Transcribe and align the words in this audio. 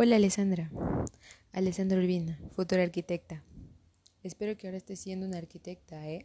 Hola 0.00 0.14
Alessandra, 0.14 0.70
Alessandra 1.50 1.98
Urbina, 1.98 2.38
futura 2.52 2.84
arquitecta. 2.84 3.42
Espero 4.22 4.56
que 4.56 4.68
ahora 4.68 4.76
estés 4.76 5.00
siendo 5.00 5.26
una 5.26 5.38
arquitecta, 5.38 6.08
¿eh? 6.08 6.24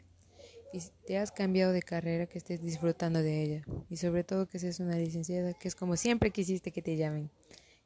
Y 0.71 0.81
si 0.81 0.91
te 1.07 1.17
has 1.17 1.31
cambiado 1.31 1.71
de 1.71 1.81
carrera, 1.81 2.27
que 2.27 2.37
estés 2.37 2.61
disfrutando 2.61 3.23
de 3.23 3.41
ella. 3.41 3.65
Y 3.89 3.97
sobre 3.97 4.23
todo 4.23 4.47
que 4.47 4.59
seas 4.59 4.79
una 4.79 4.95
licenciada, 4.97 5.55
que 5.55 5.67
es 5.67 5.73
como 5.73 5.97
siempre 5.97 6.29
quisiste 6.29 6.71
que 6.71 6.83
te 6.83 6.97
llamen. 6.97 7.31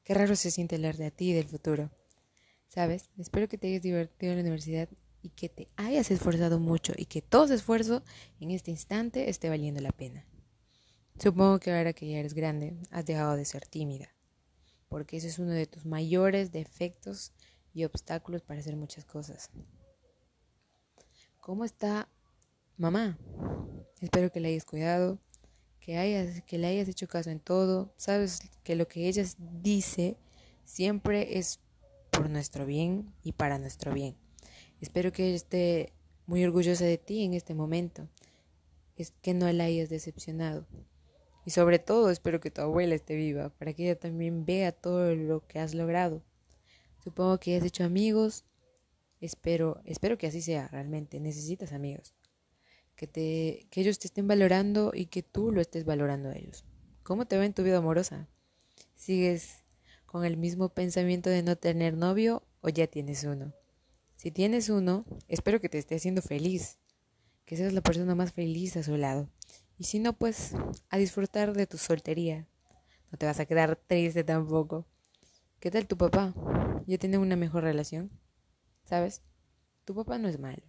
Qué 0.04 0.14
raro 0.14 0.36
se 0.36 0.52
siente 0.52 0.76
hablar 0.76 0.98
de 0.98 1.06
a 1.06 1.12
ti 1.12 1.30
y 1.30 1.34
del 1.34 1.48
futuro. 1.48 1.90
¿Sabes? 2.68 3.10
Espero 3.18 3.48
que 3.48 3.58
te 3.58 3.68
hayas 3.68 3.82
divertido 3.82 4.34
en 4.34 4.40
la 4.40 4.42
universidad 4.42 4.90
y 5.22 5.30
que 5.30 5.48
te 5.48 5.70
hayas 5.78 6.12
esforzado 6.12 6.60
mucho 6.60 6.92
y 6.98 7.06
que 7.06 7.22
todo 7.22 7.46
ese 7.46 7.54
esfuerzo 7.54 8.04
en 8.42 8.52
este 8.52 8.72
instante 8.72 9.30
esté 9.30 9.48
valiendo 9.48 9.80
la 9.80 9.94
pena. 9.94 10.26
Supongo 11.18 11.60
que 11.60 11.72
ahora 11.72 11.94
que 11.94 12.10
ya 12.10 12.18
eres 12.18 12.34
grande, 12.34 12.76
has 12.92 13.06
dejado 13.06 13.38
de 13.38 13.46
ser 13.46 13.66
tímida 13.66 14.17
porque 14.90 15.18
ese 15.18 15.28
es 15.28 15.40
uno 15.40 15.52
de 15.52 15.68
tus 15.68 15.86
mayores 15.86 16.52
defectos 16.52 17.34
y 17.74 17.86
obstáculos 17.86 18.42
para 18.42 18.60
hacer 18.60 18.76
muchas 18.76 19.06
cosas. 19.06 19.50
¿Cómo 21.40 21.64
está 21.64 22.10
mamá? 22.78 23.18
Espero 24.02 24.32
que 24.32 24.40
le 24.40 24.50
hayas 24.50 24.66
cuidado, 24.66 25.20
que, 25.80 25.98
hayas, 25.98 26.44
que 26.44 26.58
le 26.58 26.68
hayas 26.68 26.88
hecho 26.88 27.08
caso 27.08 27.30
en 27.30 27.40
todo. 27.40 27.94
Sabes 27.98 28.40
que 28.64 28.76
lo 28.76 28.88
que 28.88 29.08
ella 29.08 29.24
dice 29.62 30.18
siempre 30.66 31.38
es 31.38 31.60
por 32.12 32.30
nuestro 32.30 32.66
bien 32.66 33.14
y 33.24 33.32
para 33.32 33.60
nuestro 33.60 33.94
bien. 33.94 34.16
Espero 34.82 35.12
que 35.12 35.28
ella 35.28 35.36
esté 35.36 35.94
muy 36.26 36.44
orgullosa 36.44 36.86
de 36.86 36.98
ti 36.98 37.24
en 37.24 37.34
este 37.34 37.56
momento. 37.56 38.08
Es 38.96 39.12
que 39.22 39.34
no 39.34 39.52
la 39.52 39.66
hayas 39.66 39.90
decepcionado. 39.90 40.68
Y 41.48 41.52
sobre 41.52 41.80
todo 41.80 42.10
espero 42.10 42.42
que 42.42 42.52
tu 42.52 42.60
abuela 42.60 42.94
esté 42.94 43.16
viva 43.16 43.48
para 43.58 43.72
que 43.72 43.84
ella 43.86 43.98
también 43.98 44.46
vea 44.46 44.74
todo 44.74 45.16
lo 45.16 45.48
que 45.48 45.60
has 45.60 45.74
logrado. 45.74 46.22
Supongo 47.02 47.40
que 47.40 47.56
has 47.56 47.64
hecho 47.64 47.86
amigos. 47.86 48.44
Espero, 49.22 49.80
espero 49.86 50.18
que 50.18 50.28
así 50.28 50.42
sea 50.42 50.68
realmente. 50.68 51.22
Necesitas 51.22 51.72
amigos. 51.72 52.14
Que, 52.98 53.08
te, 53.08 53.66
que 53.72 53.80
ellos 53.80 53.98
te 53.98 54.08
estén 54.08 54.28
valorando 54.28 54.92
y 54.94 55.06
que 55.06 55.24
tú 55.24 55.54
lo 55.54 55.62
estés 55.62 55.86
valorando 55.86 56.28
a 56.28 56.36
ellos. 56.36 56.66
¿Cómo 57.04 57.26
te 57.26 57.38
va 57.38 57.46
en 57.46 57.54
tu 57.54 57.64
vida 57.64 57.78
amorosa? 57.78 58.28
¿Sigues 58.98 59.64
con 60.06 60.26
el 60.26 60.36
mismo 60.36 60.68
pensamiento 60.68 61.30
de 61.30 61.44
no 61.44 61.56
tener 61.56 61.96
novio 61.96 62.44
o 62.60 62.68
ya 62.68 62.88
tienes 62.88 63.24
uno? 63.24 63.54
Si 64.18 64.32
tienes 64.32 64.68
uno, 64.68 65.06
espero 65.30 65.62
que 65.62 65.70
te 65.70 65.78
esté 65.78 65.96
haciendo 65.96 66.22
feliz, 66.22 66.78
que 67.46 67.56
seas 67.56 67.72
la 67.72 67.80
persona 67.80 68.16
más 68.16 68.34
feliz 68.34 68.76
a 68.76 68.84
su 68.84 68.98
lado 68.98 69.30
y 69.78 69.84
si 69.86 70.00
no, 70.00 70.14
pues 70.14 70.54
a 70.90 70.98
disfrutar 70.98 71.54
de 71.54 71.68
tu 71.68 71.78
soltería. 71.78 72.48
No 73.12 73.18
te 73.18 73.26
vas 73.26 73.40
a 73.40 73.46
quedar 73.46 73.76
triste 73.76 74.24
tampoco. 74.24 74.86
¿Qué 75.60 75.72
tal 75.72 75.88
tu 75.88 75.98
papá? 75.98 76.34
¿Ya 76.86 76.98
tiene 76.98 77.18
una 77.18 77.36
mejor 77.36 77.64
relación? 77.64 78.12
¿Sabes? 78.84 79.22
Tu 79.86 79.96
papá 79.96 80.18
no 80.18 80.28
es 80.28 80.40
malo. 80.40 80.64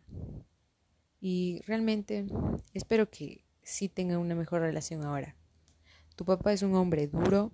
Y 1.20 1.61
realmente 1.67 2.27
espero 2.75 3.11
que 3.11 3.45
sí 3.62 3.89
tenga 3.89 4.19
una 4.19 4.34
mejor 4.34 4.61
relación 4.61 5.05
ahora. 5.05 5.37
Tu 6.17 6.25
papá 6.25 6.53
es 6.53 6.62
un 6.62 6.75
hombre 6.75 7.06
duro, 7.06 7.53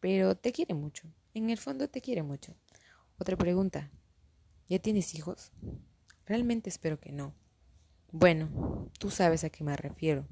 pero 0.00 0.36
te 0.36 0.52
quiere 0.52 0.74
mucho. 0.74 1.08
En 1.34 1.50
el 1.50 1.58
fondo 1.58 1.88
te 1.88 2.00
quiere 2.00 2.22
mucho. 2.22 2.54
Otra 3.18 3.36
pregunta. 3.36 3.90
¿Ya 4.68 4.78
tienes 4.78 5.14
hijos? 5.14 5.52
Realmente 6.26 6.70
espero 6.70 6.98
que 6.98 7.12
no. 7.12 7.34
Bueno, 8.10 8.90
tú 8.98 9.10
sabes 9.10 9.44
a 9.44 9.50
qué 9.50 9.64
me 9.64 9.76
refiero. 9.76 10.26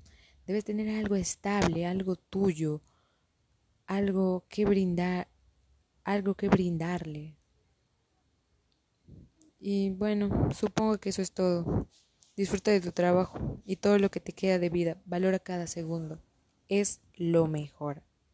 Debes 0.51 0.65
tener 0.65 0.89
algo 0.99 1.15
estable, 1.15 1.87
algo 1.87 2.17
tuyo, 2.17 2.83
algo 3.87 4.47
que 4.49 4.65
brindar, 4.65 5.29
algo 6.03 6.35
que 6.35 6.49
brindarle. 6.49 7.37
Y 9.61 9.91
bueno, 9.91 10.49
supongo 10.53 10.99
que 10.99 11.11
eso 11.11 11.23
es 11.23 11.31
todo. 11.31 11.87
Disfruta 12.35 12.73
de 12.73 12.81
tu 12.81 12.91
trabajo 12.91 13.63
y 13.65 13.77
todo 13.77 14.01
lo 14.01 14.11
que 14.11 14.19
te 14.19 14.33
queda 14.33 14.59
de 14.59 14.71
vida. 14.71 15.01
Valora 15.05 15.39
cada 15.39 15.69
segundo. 15.69 16.21
Es 16.69 17.01
lo 17.15 17.47
mejor. 17.47 18.03